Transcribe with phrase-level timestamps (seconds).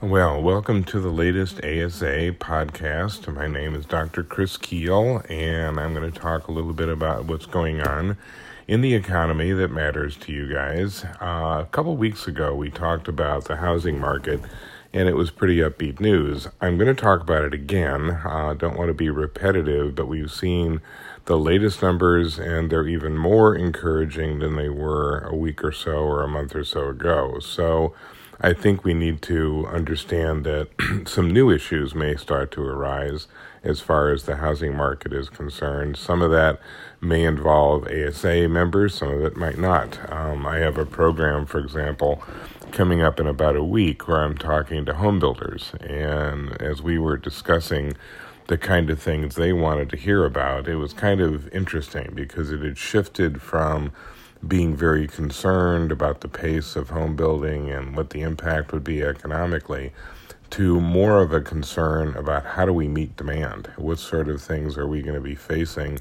[0.00, 3.32] Well, welcome to the latest ASA podcast.
[3.34, 4.22] My name is Dr.
[4.22, 8.16] Chris Kuehl, and I'm going to talk a little bit about what's going on
[8.68, 11.04] in the economy that matters to you guys.
[11.20, 14.40] Uh, a couple weeks ago, we talked about the housing market,
[14.92, 16.46] and it was pretty upbeat news.
[16.60, 18.20] I'm going to talk about it again.
[18.24, 20.80] Uh, don't want to be repetitive, but we've seen
[21.24, 26.04] the latest numbers, and they're even more encouraging than they were a week or so
[26.04, 27.40] or a month or so ago.
[27.40, 27.94] So,
[28.44, 30.68] I think we need to understand that
[31.06, 33.28] some new issues may start to arise
[33.62, 35.96] as far as the housing market is concerned.
[35.96, 36.58] Some of that
[37.00, 40.10] may involve ASA members, some of it might not.
[40.10, 42.20] Um, I have a program, for example,
[42.72, 45.70] coming up in about a week where I'm talking to home builders.
[45.80, 47.92] And as we were discussing
[48.48, 52.50] the kind of things they wanted to hear about, it was kind of interesting because
[52.50, 53.92] it had shifted from
[54.46, 59.02] being very concerned about the pace of home building and what the impact would be
[59.02, 59.92] economically
[60.50, 63.70] to more of a concern about how do we meet demand?
[63.76, 65.98] What sort of things are we going to be facing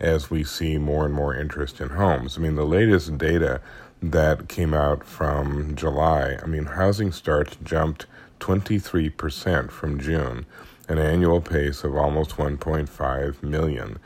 [0.00, 2.36] as we see more and more interest in homes?
[2.36, 3.60] I mean, the latest data
[4.02, 8.06] that came out from July, I mean, housing starts jumped
[8.40, 10.46] 23% from June,
[10.88, 14.00] an annual pace of almost 1.5 million.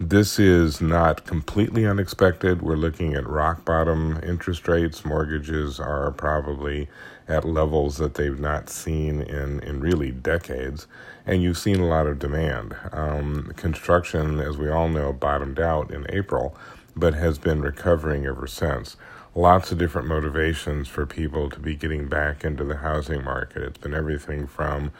[0.00, 2.62] This is not completely unexpected.
[2.62, 5.04] We're looking at rock bottom interest rates.
[5.04, 6.86] Mortgages are probably
[7.26, 10.86] at levels that they've not seen in, in really decades.
[11.26, 12.76] And you've seen a lot of demand.
[12.92, 16.56] Um, construction, as we all know, bottomed out in April,
[16.94, 18.96] but has been recovering ever since.
[19.34, 23.64] Lots of different motivations for people to be getting back into the housing market.
[23.64, 24.92] It's been everything from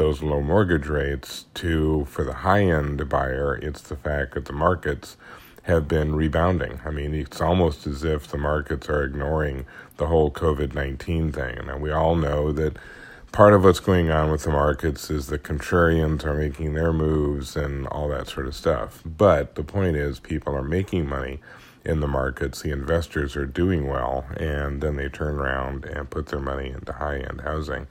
[0.00, 4.52] those low mortgage rates to for the high end buyer it's the fact that the
[4.52, 5.18] markets
[5.64, 6.80] have been rebounding.
[6.86, 9.66] I mean, it's almost as if the markets are ignoring
[9.98, 11.58] the whole COVID 19 thing.
[11.58, 12.78] And we all know that
[13.30, 17.54] part of what's going on with the markets is the contrarians are making their moves
[17.54, 19.02] and all that sort of stuff.
[19.04, 21.40] But the point is, people are making money
[21.84, 26.26] in the markets, the investors are doing well, and then they turn around and put
[26.28, 27.86] their money into high end housing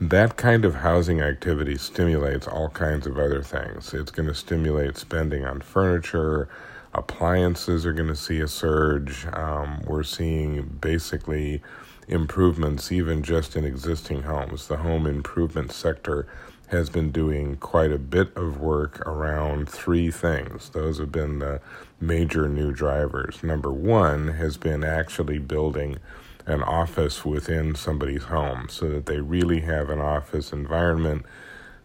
[0.00, 3.94] that kind of housing activity stimulates all kinds of other things.
[3.94, 6.48] It's going to stimulate spending on furniture.
[6.92, 9.26] Appliances are going to see a surge.
[9.32, 11.62] Um, we're seeing basically
[12.08, 14.68] improvements even just in existing homes.
[14.68, 16.26] The home improvement sector
[16.68, 20.68] has been doing quite a bit of work around three things.
[20.70, 21.60] Those have been the
[22.00, 23.42] major new drivers.
[23.42, 25.98] Number one has been actually building
[26.46, 31.24] an office within somebody's home so that they really have an office environment.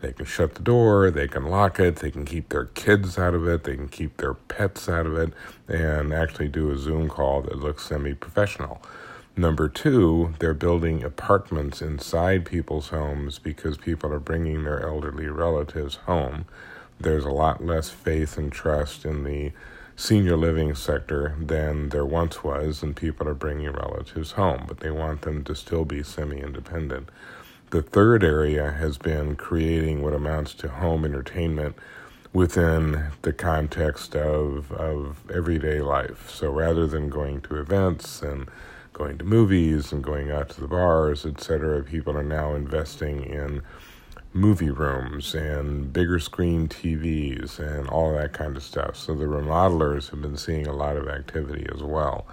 [0.00, 3.34] They can shut the door, they can lock it, they can keep their kids out
[3.34, 5.32] of it, they can keep their pets out of it,
[5.68, 8.80] and actually do a Zoom call that looks semi professional.
[9.36, 15.96] Number two, they're building apartments inside people's homes because people are bringing their elderly relatives
[15.96, 16.46] home.
[16.98, 19.52] There's a lot less faith and trust in the
[20.00, 24.90] senior living sector than there once was, and people are bringing relatives home, but they
[24.90, 27.10] want them to still be semi independent.
[27.68, 31.76] The third area has been creating what amounts to home entertainment
[32.32, 36.30] within the context of, of everyday life.
[36.30, 38.48] So rather than going to events and
[38.94, 43.60] going to movies and going out to the bars, etc., people are now investing in
[44.32, 48.96] movie rooms and bigger screen TVs and all that kind of stuff.
[48.96, 52.26] So the remodelers have been seeing a lot of activity as well.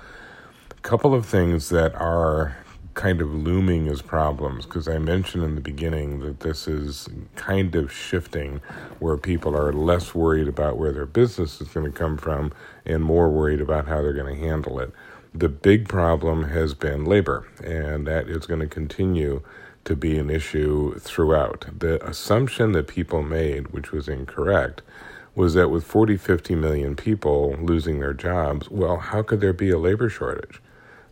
[0.71, 2.55] A couple of things that are
[2.97, 7.75] kind of looming as problems because I mentioned in the beginning that this is kind
[7.75, 8.59] of shifting
[8.97, 12.51] where people are less worried about where their business is going to come from
[12.85, 14.91] and more worried about how they're going to handle it.
[15.33, 19.43] The big problem has been labor, and that is going to continue
[19.87, 21.65] to be an issue throughout.
[21.79, 24.81] The assumption that people made, which was incorrect,
[25.33, 29.69] was that with 40, 50 million people losing their jobs, well, how could there be
[29.69, 30.61] a labor shortage?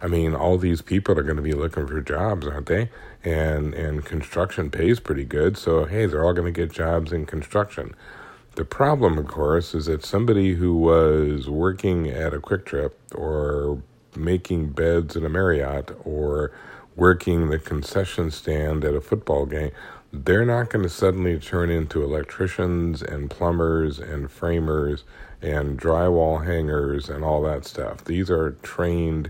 [0.02, 2.90] I mean, all these people are going to be looking for jobs, aren't they?
[3.24, 7.26] And and construction pays pretty good, so hey, they're all going to get jobs in
[7.26, 7.96] construction.
[8.56, 13.82] The problem, of course, is that somebody who was working at a QuikTrip or
[14.16, 16.52] making beds in a Marriott or
[16.96, 19.72] working the concession stand at a football game,
[20.12, 25.04] they're not going to suddenly turn into electricians and plumbers and framers
[25.42, 28.06] and drywall hangers and all that stuff.
[28.06, 29.30] These are trained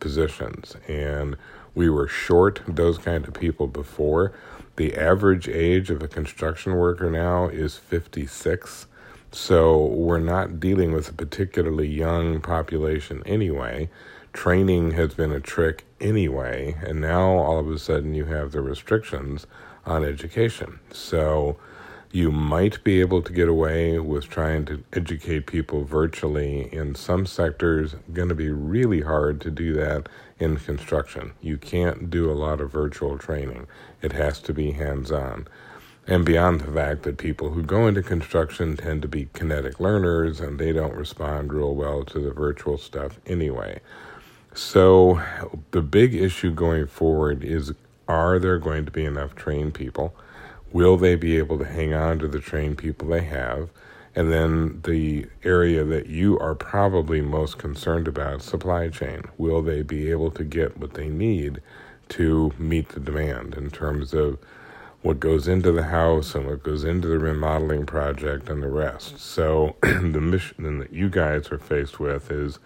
[0.00, 1.36] positions, and
[1.74, 4.32] we were short those kind of people before.
[4.76, 8.86] The average age of a construction worker now is 56.
[9.30, 13.88] So we're not dealing with a particularly young population anyway
[14.34, 18.60] training has been a trick anyway, and now all of a sudden you have the
[18.60, 19.46] restrictions
[19.86, 20.80] on education.
[20.90, 21.56] So
[22.10, 27.26] you might be able to get away with trying to educate people virtually in some
[27.26, 27.96] sectors.
[28.12, 30.08] Going to be really hard to do that
[30.38, 31.32] in construction.
[31.40, 33.66] You can't do a lot of virtual training.
[34.02, 35.48] It has to be hands-on.
[36.06, 40.38] And beyond the fact that people who go into construction tend to be kinetic learners
[40.38, 43.80] and they don't respond real well to the virtual stuff anyway.
[44.56, 45.20] So,
[45.72, 47.72] the big issue going forward is
[48.06, 50.14] are there going to be enough trained people?
[50.72, 53.70] Will they be able to hang on to the trained people they have?
[54.14, 59.22] And then the area that you are probably most concerned about supply chain.
[59.38, 61.60] Will they be able to get what they need
[62.10, 64.38] to meet the demand in terms of
[65.02, 69.18] what goes into the house and what goes into the remodeling project and the rest?
[69.18, 72.60] So, the mission that you guys are faced with is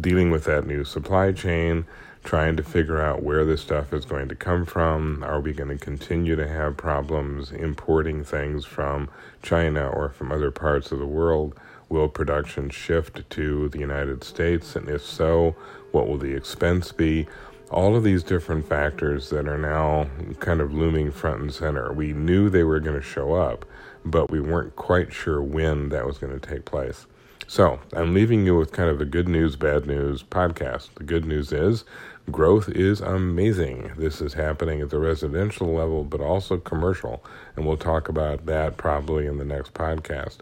[0.00, 1.86] dealing with that new supply chain,
[2.24, 5.22] trying to figure out where this stuff is going to come from.
[5.22, 9.08] Are we going to continue to have problems importing things from
[9.42, 11.58] China or from other parts of the world?
[11.88, 14.76] Will production shift to the United States?
[14.76, 15.56] And if so,
[15.90, 17.26] what will the expense be?
[17.70, 20.08] All of these different factors that are now
[20.38, 21.92] kind of looming front and center.
[21.92, 23.64] We knew they were going to show up,
[24.04, 27.06] but we weren't quite sure when that was going to take place.
[27.50, 30.90] So I'm leaving you with kind of a good news, bad news podcast.
[30.96, 31.86] The good news is
[32.30, 33.92] growth is amazing.
[33.96, 37.24] This is happening at the residential level, but also commercial.
[37.56, 40.40] And we'll talk about that probably in the next podcast.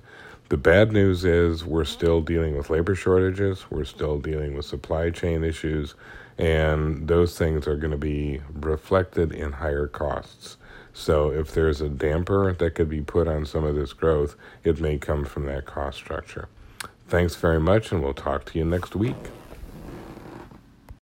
[0.49, 5.11] The bad news is we're still dealing with labor shortages, we're still dealing with supply
[5.11, 5.95] chain issues,
[6.39, 10.57] and those things are going to be reflected in higher costs.
[10.93, 14.81] So if there's a damper that could be put on some of this growth, it
[14.81, 16.49] may come from that cost structure.
[17.09, 19.15] Thanks very much, and we'll talk to you next week.